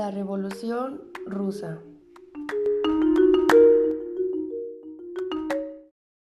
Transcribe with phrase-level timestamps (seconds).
[0.00, 1.78] La Revolución Rusa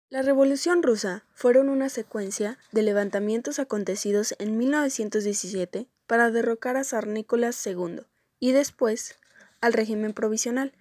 [0.08, 7.06] La Revolución rusa fueron una secuencia de levantamientos acontecidos en 1917 para derrocar a Zar
[7.06, 8.00] Nicolás II
[8.40, 9.16] y después
[9.60, 10.72] al régimen provisional.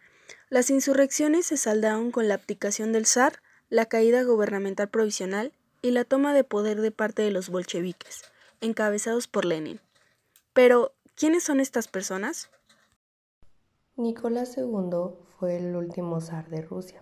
[0.48, 5.52] Las insurrecciones se saldaron con la abdicación del zar, la caída gubernamental provisional
[5.82, 8.22] y la toma de poder de parte de los bolcheviques,
[8.62, 9.82] encabezados por Lenin.
[10.54, 12.50] Pero, ¿quiénes son estas personas?
[13.98, 17.02] Nicolás II fue el último zar de Rusia,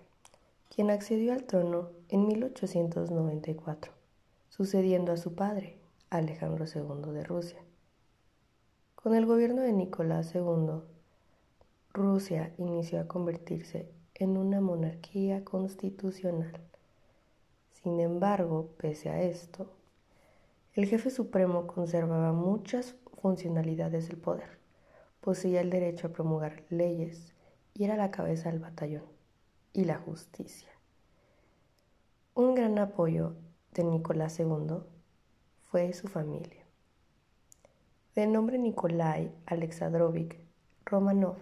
[0.70, 3.92] quien accedió al trono en 1894,
[4.50, 5.80] sucediendo a su padre,
[6.12, 7.58] Alejandro II de Rusia.
[8.94, 10.84] Con el gobierno de Nicolás II,
[11.94, 16.62] Rusia inició a convertirse en una monarquía constitucional.
[17.72, 19.72] Sin embargo, pese a esto,
[20.76, 24.63] el jefe supremo conservaba muchas funcionalidades del poder.
[25.24, 27.34] Poseía el derecho a promulgar leyes
[27.74, 29.06] y era la cabeza del batallón
[29.72, 30.68] y la justicia.
[32.36, 33.34] Un gran apoyo
[33.74, 34.80] de Nicolás II
[35.72, 36.66] fue su familia.
[38.16, 40.38] De nombre Nikolai Alexandrovich
[40.86, 41.38] Romanov,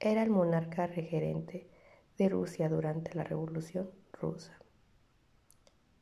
[0.00, 1.68] era el monarca regente
[2.16, 4.58] de Rusia durante la Revolución Rusa.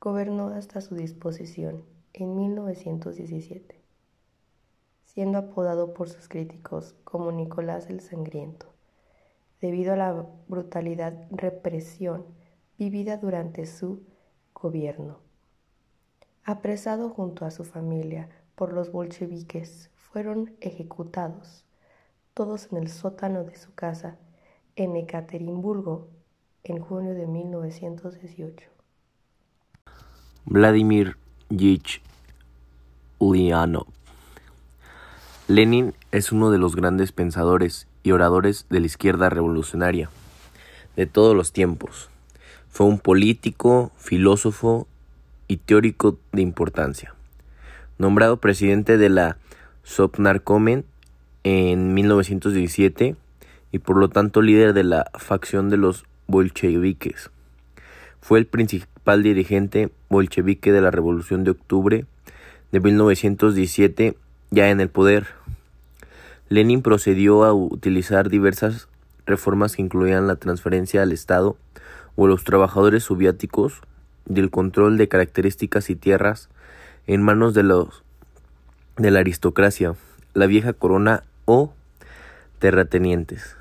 [0.00, 3.85] Gobernó hasta su disposición en 1917,
[5.16, 8.66] siendo apodado por sus críticos como Nicolás el Sangriento,
[9.62, 12.26] debido a la brutalidad represión
[12.76, 14.02] vivida durante su
[14.52, 15.20] gobierno.
[16.44, 21.64] Apresado junto a su familia por los bolcheviques, fueron ejecutados
[22.34, 24.18] todos en el sótano de su casa
[24.76, 26.08] en Ekaterimburgo
[26.62, 28.68] en junio de 1918.
[30.44, 31.16] Vladimir
[31.48, 32.02] Yich
[33.18, 33.86] Ulyanov
[35.48, 40.10] Lenin es uno de los grandes pensadores y oradores de la izquierda revolucionaria
[40.96, 42.10] de todos los tiempos.
[42.68, 44.88] Fue un político, filósofo
[45.46, 47.14] y teórico de importancia.
[47.96, 49.36] Nombrado presidente de la
[49.84, 50.84] Sovnarkomen
[51.44, 53.14] en 1917
[53.70, 57.30] y por lo tanto líder de la facción de los bolcheviques.
[58.20, 62.04] Fue el principal dirigente bolchevique de la Revolución de Octubre
[62.72, 64.16] de 1917
[64.50, 65.26] ya en el poder.
[66.48, 68.88] Lenin procedió a utilizar diversas
[69.26, 71.56] reformas que incluían la transferencia al Estado
[72.14, 73.80] o los trabajadores soviéticos
[74.24, 76.48] del control de características y tierras
[77.06, 78.02] en manos de los
[78.96, 79.94] de la aristocracia,
[80.32, 81.72] la vieja corona o
[82.58, 83.56] terratenientes.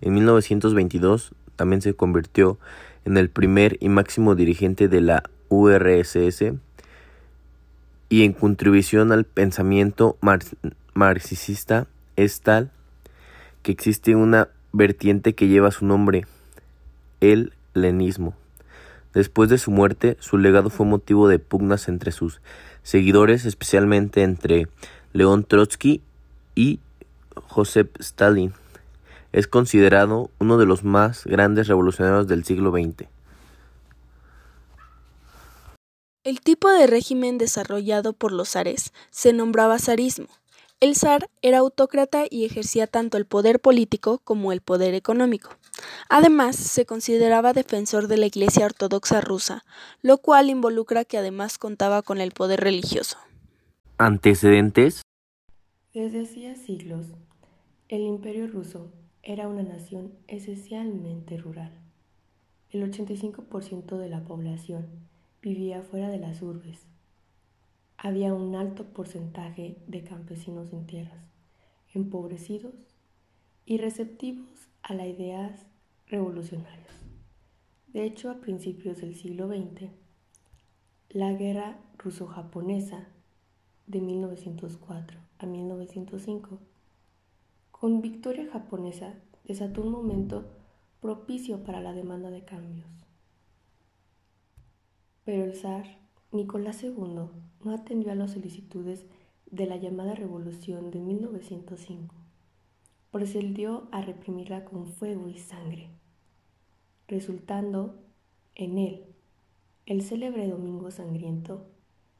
[0.00, 2.58] En 1922 también se convirtió
[3.04, 6.54] en el primer y máximo dirigente de la URSS
[8.08, 10.16] y en contribución al pensamiento
[10.94, 11.86] marxista
[12.16, 12.70] es tal
[13.62, 16.26] que existe una vertiente que lleva su nombre,
[17.20, 18.34] el lenismo.
[19.14, 22.40] Después de su muerte, su legado fue motivo de pugnas entre sus
[22.82, 24.68] seguidores, especialmente entre
[25.12, 26.02] León Trotsky
[26.54, 26.80] y
[27.34, 28.52] Joseph Stalin.
[29.32, 33.08] Es considerado uno de los más grandes revolucionarios del siglo XX.
[36.28, 40.26] El tipo de régimen desarrollado por los zares se nombraba zarismo.
[40.78, 45.56] El zar era autócrata y ejercía tanto el poder político como el poder económico.
[46.10, 49.64] Además, se consideraba defensor de la Iglesia Ortodoxa rusa,
[50.02, 53.16] lo cual involucra que además contaba con el poder religioso.
[53.96, 55.00] Antecedentes
[55.94, 57.06] Desde hacía siglos,
[57.88, 61.72] el imperio ruso era una nación esencialmente rural.
[62.68, 65.08] El 85% de la población
[65.42, 66.86] vivía fuera de las urbes.
[67.96, 71.24] Había un alto porcentaje de campesinos en tierras,
[71.94, 72.74] empobrecidos
[73.66, 75.66] y receptivos a las ideas
[76.06, 76.88] revolucionarias.
[77.88, 79.90] De hecho, a principios del siglo XX,
[81.10, 83.08] la guerra ruso-japonesa
[83.86, 86.58] de 1904 a 1905
[87.70, 89.14] con victoria japonesa
[89.44, 90.50] desató un momento
[91.00, 93.07] propicio para la demanda de cambios.
[95.28, 95.84] Pero el zar
[96.32, 99.04] Nicolás II no atendió a las solicitudes
[99.44, 102.14] de la llamada Revolución de 1905.
[103.10, 105.90] Procedió a reprimirla con fuego y sangre,
[107.08, 108.00] resultando
[108.54, 109.04] en él
[109.84, 111.66] el célebre Domingo Sangriento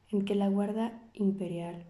[0.09, 1.87] en que la Guardia Imperial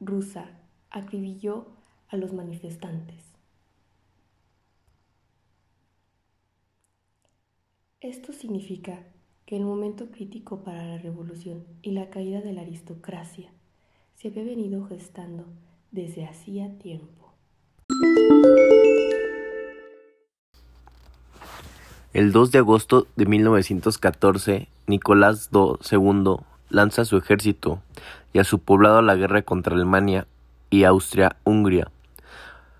[0.00, 0.50] rusa
[0.90, 1.68] acribilló
[2.08, 3.22] a los manifestantes.
[8.00, 9.06] Esto significa
[9.50, 13.50] que el momento crítico para la revolución y la caída de la aristocracia
[14.14, 15.44] se había venido gestando
[15.90, 17.34] desde hacía tiempo.
[22.12, 26.36] El 2 de agosto de 1914, Nicolás II
[26.68, 27.82] lanza su ejército
[28.32, 30.28] y a su poblado a la guerra contra Alemania
[30.70, 31.90] y Austria-Hungría.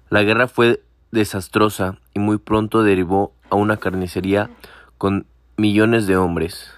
[0.09, 0.81] La guerra fue
[1.11, 4.51] desastrosa y muy pronto derivó a una carnicería
[4.99, 5.27] con
[5.61, 6.71] millones de hombres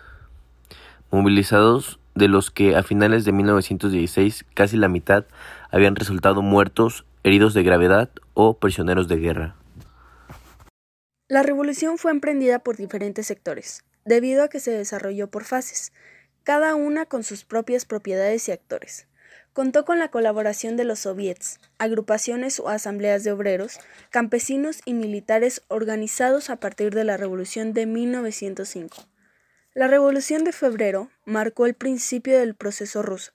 [1.12, 5.24] movilizados de los que a finales de 1916 casi la mitad
[5.70, 9.54] habían resultado muertos, heridos de gravedad o prisioneros de guerra.
[11.28, 15.92] La revolución fue emprendida por diferentes sectores, debido a que se desarrolló por fases,
[16.42, 19.06] cada una con sus propias propiedades y actores.
[19.52, 25.62] Contó con la colaboración de los soviets, agrupaciones o asambleas de obreros, campesinos y militares
[25.68, 29.04] organizados a partir de la Revolución de 1905.
[29.74, 33.32] La Revolución de Febrero marcó el principio del proceso ruso.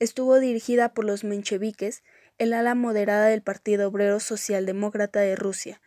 [0.00, 2.02] Estuvo dirigida por los mencheviques,
[2.38, 5.80] el ala moderada del Partido Obrero Socialdemócrata de Rusia,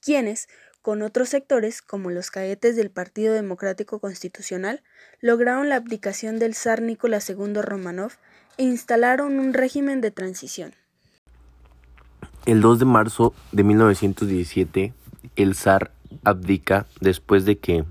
[0.00, 0.48] quienes,
[0.82, 4.82] con otros sectores, como los cadetes del Partido Democrático Constitucional,
[5.20, 8.12] lograron la abdicación del zar Nicolás II Romanov
[8.58, 10.72] instalaron un régimen de transición.
[12.44, 14.92] El 2 de marzo de 1917,
[15.36, 15.92] el zar
[16.24, 17.84] abdica después de que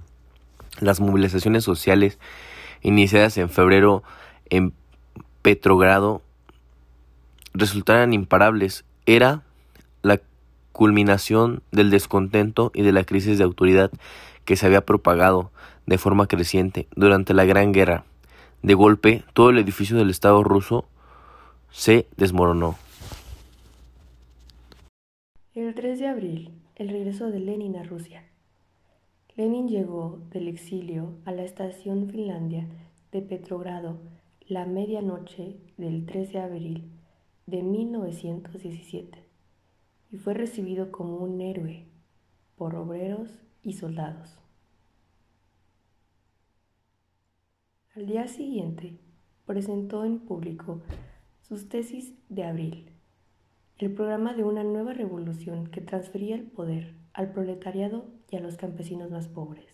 [0.79, 2.19] las movilizaciones sociales
[2.81, 4.03] iniciadas en febrero
[4.49, 4.73] en
[5.41, 6.21] Petrogrado
[7.53, 8.83] resultaran imparables.
[9.05, 9.43] Era
[10.01, 10.19] la
[10.71, 13.91] culminación del descontento y de la crisis de autoridad
[14.45, 15.51] que se había propagado
[15.85, 18.03] de forma creciente durante la Gran Guerra.
[18.67, 20.89] De golpe, todo el edificio del Estado ruso
[21.71, 22.75] se desmoronó.
[25.55, 28.25] El 3 de abril, el regreso de Lenin a Rusia.
[29.37, 32.67] Lenin llegó del exilio a la estación Finlandia
[33.13, 34.01] de Petrogrado
[34.49, 36.91] la medianoche del 3 de abril
[37.45, 39.17] de 1917
[40.11, 41.85] y fue recibido como un héroe
[42.57, 43.29] por obreros
[43.63, 44.37] y soldados.
[47.97, 48.99] Al día siguiente
[49.47, 50.83] presentó en público
[51.41, 52.91] sus tesis de abril,
[53.79, 58.55] el programa de una nueva revolución que transfería el poder al proletariado y a los
[58.55, 59.65] campesinos más pobres.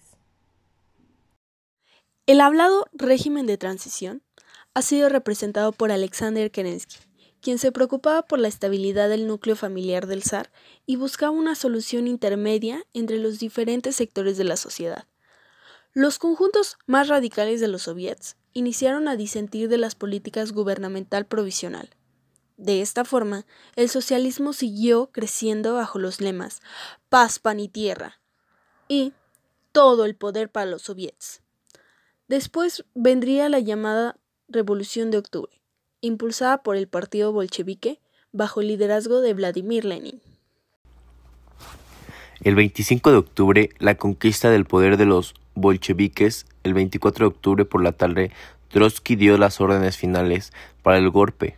[2.26, 4.24] El hablado régimen de transición
[4.74, 7.00] ha sido representado por Alexander Kerensky,
[7.42, 10.50] quien se preocupaba por la estabilidad del núcleo familiar del zar
[10.86, 15.08] y buscaba una solución intermedia entre los diferentes sectores de la sociedad.
[15.96, 21.88] Los conjuntos más radicales de los soviets iniciaron a disentir de las políticas gubernamental provisional.
[22.58, 23.46] De esta forma,
[23.76, 26.62] el socialismo siguió creciendo bajo los lemas
[27.10, 28.20] paz, pan y tierra
[28.88, 29.14] y
[29.72, 31.44] todo el poder para los soviets.
[32.28, 34.18] Después vendría la llamada
[34.48, 35.62] Revolución de Octubre,
[36.02, 38.02] impulsada por el partido bolchevique
[38.32, 40.22] bajo el liderazgo de Vladimir Lenin.
[42.44, 46.46] El 25 de octubre, la conquista del poder de los bolcheviques.
[46.64, 48.32] El 24 de octubre por la tarde,
[48.68, 50.52] Trotsky dio las órdenes finales
[50.82, 51.56] para el golpe.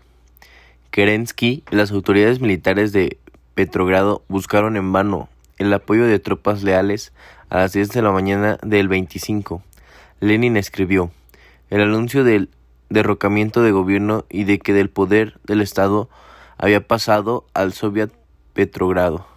[0.92, 3.18] Kerensky y las autoridades militares de
[3.56, 5.28] Petrogrado buscaron en vano
[5.58, 7.14] el apoyo de tropas leales
[7.50, 9.64] a las 10 de la mañana del 25.
[10.20, 11.10] Lenin escribió:
[11.72, 12.50] El anuncio del
[12.90, 16.10] derrocamiento de gobierno y de que del poder del Estado
[16.60, 18.12] había pasado al Soviet
[18.54, 19.35] Petrogrado.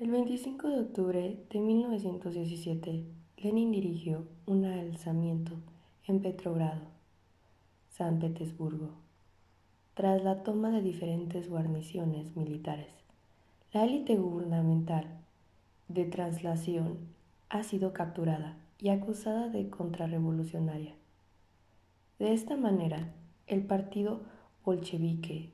[0.00, 3.04] El 25 de octubre de 1917,
[3.36, 5.52] Lenin dirigió un alzamiento
[6.06, 6.80] en Petrogrado,
[7.90, 8.92] San Petersburgo,
[9.92, 12.88] tras la toma de diferentes guarniciones militares.
[13.74, 15.04] La élite gubernamental
[15.88, 16.96] de traslación
[17.50, 20.94] ha sido capturada y acusada de contrarrevolucionaria.
[22.18, 23.12] De esta manera,
[23.46, 24.22] el partido
[24.64, 25.52] bolchevique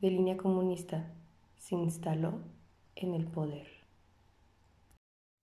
[0.00, 1.10] de línea comunista
[1.56, 2.34] se instaló
[2.94, 3.77] en el poder.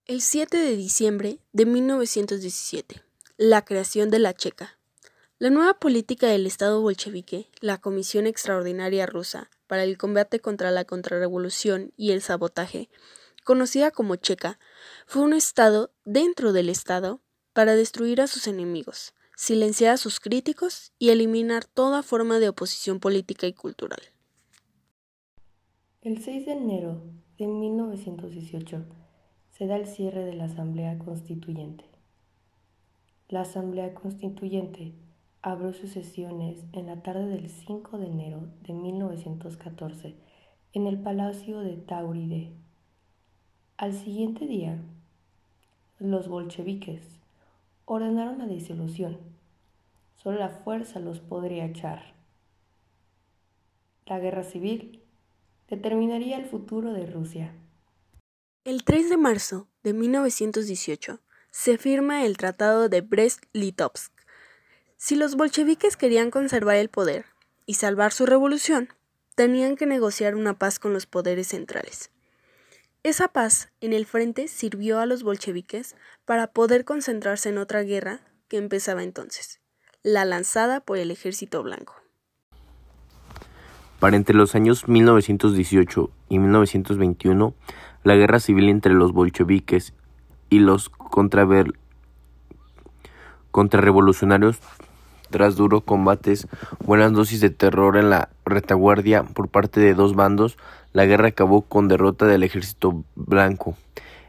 [0.07, 3.01] El 7 de diciembre de 1917,
[3.37, 4.77] la creación de la Checa.
[5.39, 10.85] La nueva política del Estado bolchevique, la Comisión Extraordinaria Rusa para el combate contra la
[10.85, 12.87] contrarrevolución y el sabotaje,
[13.43, 14.59] conocida como Checa,
[15.07, 17.19] fue un Estado dentro del Estado
[17.53, 22.99] para destruir a sus enemigos, silenciar a sus críticos y eliminar toda forma de oposición
[22.99, 24.03] política y cultural.
[26.01, 27.01] El 6 de enero
[27.39, 28.85] de 1918
[29.57, 31.85] se da el cierre de la Asamblea Constituyente.
[33.29, 34.91] La Asamblea Constituyente
[35.41, 40.13] abrió sus sesiones en la tarde del 5 de enero de 1914
[40.73, 42.51] en el Palacio de Tauride.
[43.77, 44.77] Al siguiente día,
[45.99, 47.01] los bolcheviques
[47.85, 49.17] ordenaron la disolución.
[50.17, 52.13] Solo la fuerza los podría echar.
[54.05, 55.01] la guerra civil,
[55.69, 57.53] determinaría el futuro de Rusia.
[58.65, 61.19] El 3 de marzo de 1918
[61.51, 64.11] se firma el Tratado de Brest-Litovsk.
[64.97, 67.25] Si los bolcheviques querían conservar el poder
[67.67, 68.89] y salvar su revolución,
[69.35, 72.09] tenían que negociar una paz con los poderes centrales.
[73.03, 75.95] Esa paz en el frente sirvió a los bolcheviques
[76.25, 79.59] para poder concentrarse en otra guerra que empezaba entonces,
[80.01, 81.93] la lanzada por el ejército blanco.
[83.99, 87.55] Para entre los años 1918 y 1921,
[88.05, 89.93] la guerra civil entre los bolcheviques
[90.49, 90.89] y los
[93.51, 94.61] contrarrevolucionarios
[95.31, 96.47] tras duros combates,
[96.85, 100.55] buenas dosis de terror en la retaguardia por parte de dos bandos,
[100.93, 103.75] la guerra acabó con derrota del ejército blanco.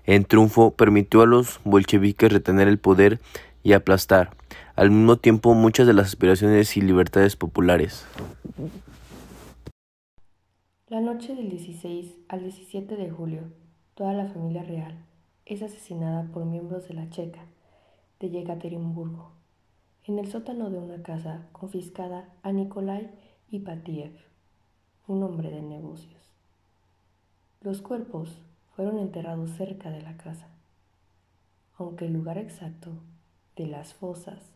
[0.04, 3.21] En triunfo permitió a los bolcheviques retener el poder
[3.62, 4.30] y aplastar,
[4.75, 8.06] al mismo tiempo, muchas de las aspiraciones y libertades populares.
[10.88, 13.42] La noche del 16 al 17 de julio,
[13.97, 14.95] toda la familia real
[15.47, 17.47] es asesinada por miembros de la Checa
[18.21, 19.31] de Yekaterinburgo
[20.05, 23.11] en el sótano de una casa confiscada a Nikolai
[23.49, 24.12] Ipatiev,
[25.07, 26.35] un hombre de negocios.
[27.62, 28.38] Los cuerpos
[28.76, 30.49] fueron enterrados cerca de la casa,
[31.79, 32.91] aunque el lugar exacto
[33.57, 34.53] de las fosas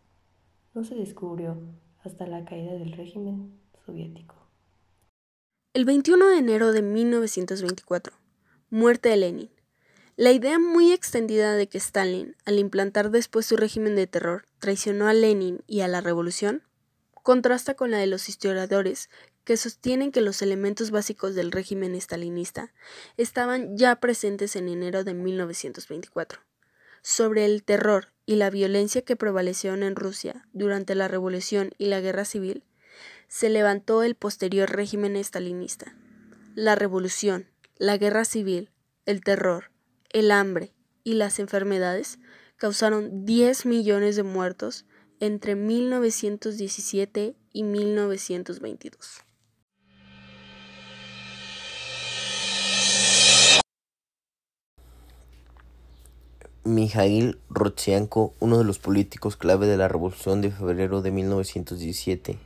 [0.75, 1.57] no se descubrió
[2.05, 4.35] hasta la caída del régimen soviético.
[5.73, 8.20] El 21 de enero de 1924,
[8.71, 9.51] muerte de Lenin.
[10.17, 15.09] La idea muy extendida de que Stalin, al implantar después su régimen de terror, traicionó
[15.09, 16.63] a Lenin y a la revolución,
[17.23, 19.11] contrasta con la de los historiadores
[19.45, 22.73] que sostienen que los elementos básicos del régimen stalinista
[23.17, 26.41] estaban ya presentes en enero de 1924.
[27.03, 32.01] Sobre el terror y la violencia que prevalecieron en Rusia durante la revolución y la
[32.01, 32.63] guerra civil,
[33.27, 35.97] se levantó el posterior régimen estalinista.
[36.55, 37.49] La revolución,
[37.81, 38.71] la guerra civil,
[39.07, 39.71] el terror,
[40.11, 42.19] el hambre y las enfermedades
[42.57, 44.85] causaron 10 millones de muertos
[45.19, 49.23] entre 1917 y 1922.
[56.65, 62.39] Mijail Rodzianko, uno de los políticos clave de la Revolución de febrero de 1917,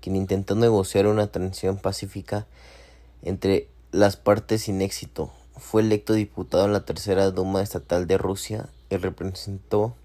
[0.00, 2.46] quien intentó negociar una transición pacífica
[3.20, 8.68] entre las partes sin éxito, fue electo diputado en la Tercera Duma Estatal de Rusia
[8.88, 9.96] y representó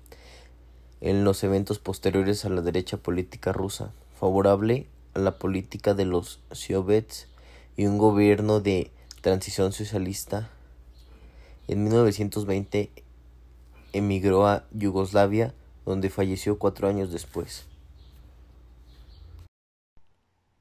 [1.02, 6.40] en los eventos posteriores a la derecha política rusa, favorable a la política de los
[6.52, 7.28] soviets
[7.78, 10.50] y un gobierno de transición socialista.
[11.68, 12.90] En 1920
[13.94, 15.54] emigró a Yugoslavia,
[15.86, 17.66] donde falleció cuatro años después.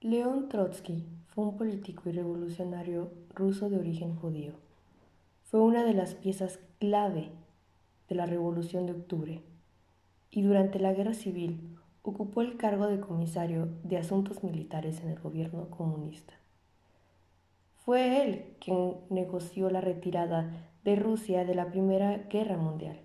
[0.04, 4.52] León Trotsky fue un político y revolucionario ruso de origen judío.
[5.44, 7.30] Fue una de las piezas clave
[8.10, 9.40] de la Revolución de Octubre
[10.30, 15.18] y durante la Guerra Civil ocupó el cargo de comisario de Asuntos Militares en el
[15.20, 16.34] gobierno comunista.
[17.76, 23.00] Fue él quien negoció la retirada de Rusia de la Primera Guerra Mundial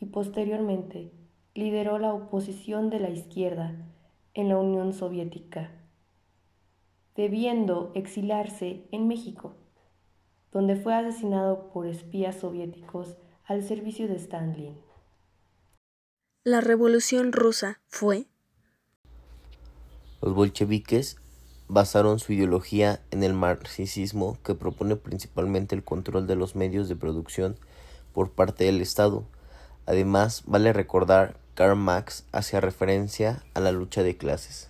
[0.00, 1.12] y posteriormente
[1.54, 3.74] lideró la oposición de la izquierda
[4.32, 5.72] en la Unión Soviética,
[7.16, 9.54] debiendo exiliarse en México,
[10.52, 14.78] donde fue asesinado por espías soviéticos al servicio de Stalin.
[16.44, 18.26] La Revolución Rusa fue
[20.22, 21.16] Los bolcheviques
[21.68, 26.96] basaron su ideología en el marxismo que propone principalmente el control de los medios de
[26.96, 27.56] producción
[28.12, 29.24] por parte del Estado,
[29.90, 34.69] Además, vale recordar, Karl Marx hacía referencia a la lucha de clases.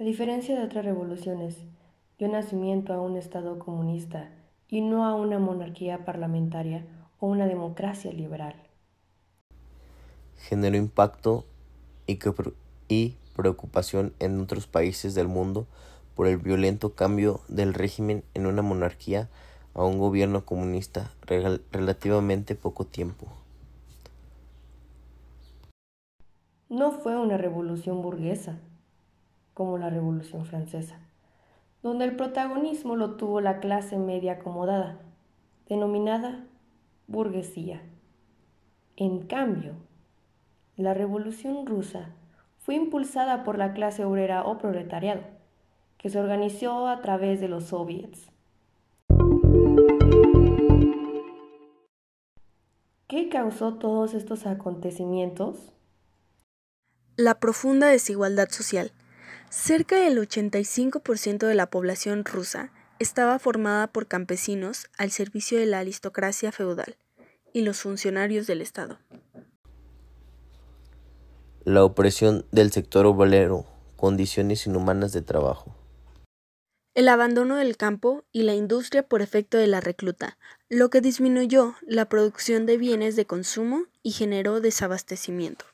[0.00, 1.58] A diferencia de otras revoluciones,
[2.18, 4.30] dio nacimiento a un Estado comunista
[4.66, 6.86] y no a una monarquía parlamentaria
[7.18, 8.54] o una democracia liberal.
[10.38, 11.44] Generó impacto
[12.06, 12.18] y,
[12.88, 15.66] y preocupación en otros países del mundo
[16.14, 19.28] por el violento cambio del régimen en una monarquía
[19.74, 21.10] a un gobierno comunista
[21.72, 23.26] relativamente poco tiempo.
[26.70, 28.60] No fue una revolución burguesa,
[29.54, 30.98] como la Revolución Francesa,
[31.82, 34.98] donde el protagonismo lo tuvo la clase media acomodada,
[35.68, 36.44] denominada
[37.06, 37.82] burguesía.
[38.96, 39.74] En cambio,
[40.76, 42.10] la Revolución Rusa
[42.58, 45.22] fue impulsada por la clase obrera o proletariado,
[45.98, 48.30] que se organizó a través de los soviets
[53.10, 55.72] ¿Qué causó todos estos acontecimientos?
[57.16, 58.92] La profunda desigualdad social.
[59.50, 65.80] Cerca del 85% de la población rusa estaba formada por campesinos al servicio de la
[65.80, 66.96] aristocracia feudal
[67.52, 69.00] y los funcionarios del Estado.
[71.64, 73.66] La opresión del sector obrero,
[73.96, 75.74] condiciones inhumanas de trabajo.
[76.94, 80.38] El abandono del campo y la industria por efecto de la recluta,
[80.68, 85.64] lo que disminuyó la producción de bienes de consumo y generó desabastecimiento.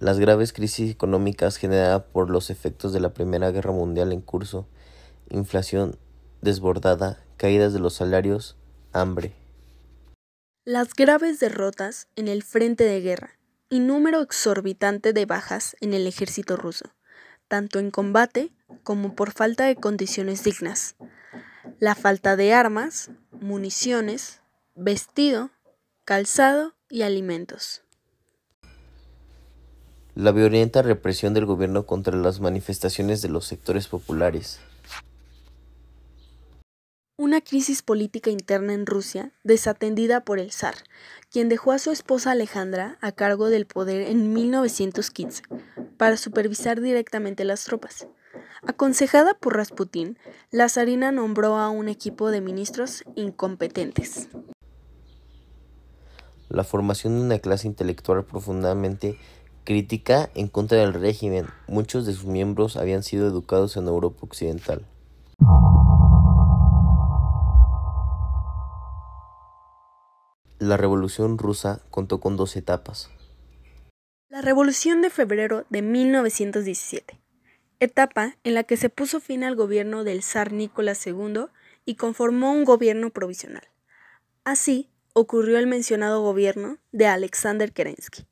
[0.00, 4.66] Las graves crisis económicas generadas por los efectos de la Primera Guerra Mundial en curso,
[5.30, 5.96] inflación
[6.42, 8.56] desbordada, caídas de los salarios,
[8.92, 9.34] hambre.
[10.64, 16.06] Las graves derrotas en el frente de guerra y número exorbitante de bajas en el
[16.06, 16.86] ejército ruso,
[17.48, 20.96] tanto en combate como por falta de condiciones dignas.
[21.78, 24.40] La falta de armas, municiones,
[24.74, 25.50] vestido,
[26.04, 27.82] calzado y alimentos.
[30.16, 34.60] La violenta represión del gobierno contra las manifestaciones de los sectores populares.
[37.16, 40.76] Una crisis política interna en Rusia desatendida por el zar,
[41.32, 45.42] quien dejó a su esposa Alejandra a cargo del poder en 1915
[45.96, 48.06] para supervisar directamente las tropas.
[48.64, 50.16] Aconsejada por Rasputín,
[50.52, 54.28] la zarina nombró a un equipo de ministros incompetentes.
[56.48, 59.18] La formación de una clase intelectual profundamente
[59.64, 61.46] Crítica en contra del régimen.
[61.68, 64.84] Muchos de sus miembros habían sido educados en Europa Occidental.
[70.58, 73.10] La Revolución rusa contó con dos etapas.
[74.28, 77.18] La Revolución de febrero de 1917,
[77.80, 81.46] etapa en la que se puso fin al gobierno del zar Nicolás II
[81.86, 83.66] y conformó un gobierno provisional.
[84.44, 88.26] Así ocurrió el mencionado gobierno de Alexander Kerensky.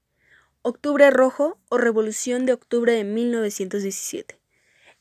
[0.64, 4.38] Octubre Rojo o Revolución de Octubre de 1917,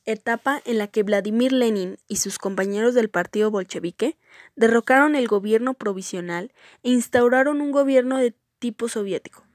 [0.06, 4.18] etapa en la que Vladimir Lenin y sus compañeros del partido bolchevique
[4.56, 9.46] derrocaron el gobierno provisional e instauraron un gobierno de tipo soviético,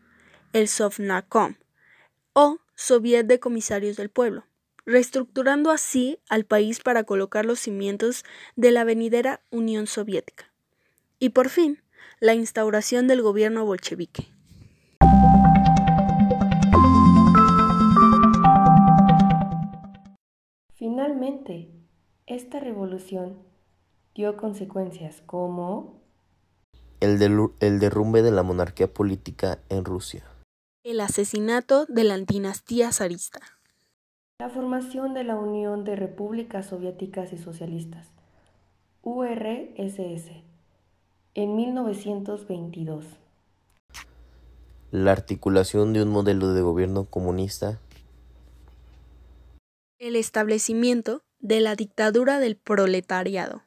[0.52, 1.56] el Sovnarkom,
[2.34, 4.44] o Soviet de Comisarios del Pueblo,
[4.84, 10.52] reestructurando así al país para colocar los cimientos de la venidera Unión Soviética.
[11.18, 11.82] Y por fin,
[12.20, 14.35] la instauración del gobierno bolchevique.
[20.78, 21.70] Finalmente,
[22.26, 23.38] esta revolución
[24.14, 26.02] dio consecuencias como
[27.00, 27.18] el,
[27.60, 30.24] el, derrumbe de la monarquía política en Rusia,
[30.84, 33.40] el asesinato de la dinastía zarista,
[34.38, 38.12] la formación de la Unión de Repúblicas Soviéticas y Socialistas,
[39.00, 40.30] URSS,
[41.32, 43.06] en 1922,
[44.90, 47.80] la articulación de un modelo de gobierno comunista
[50.06, 53.62] el establecimiento de la dictadura del proletariado.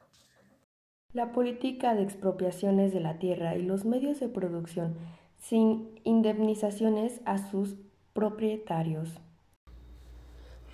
[1.12, 4.96] La política de expropiaciones de la tierra y los medios de producción
[5.38, 7.76] sin indemnizaciones a sus
[8.12, 9.08] propietarios.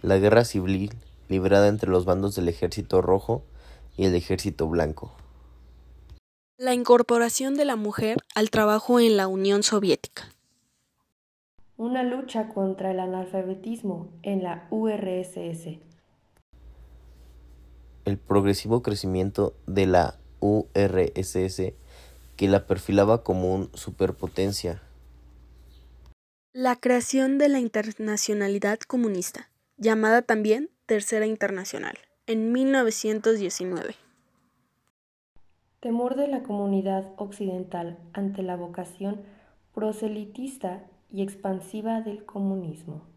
[0.02, 0.90] La guerra civil
[1.28, 3.42] librada entre los bandos del ejército rojo
[3.96, 5.12] y el ejército blanco.
[6.58, 10.35] La incorporación de la mujer al trabajo en la Unión Soviética
[11.76, 15.78] una lucha contra el analfabetismo en la URSS.
[18.04, 21.74] El progresivo crecimiento de la URSS
[22.36, 24.82] que la perfilaba como un superpotencia.
[26.52, 33.94] La creación de la internacionalidad comunista, llamada también Tercera Internacional, en 1919.
[35.80, 39.22] Temor de la comunidad occidental ante la vocación
[39.74, 43.15] proselitista y expansiva del comunismo.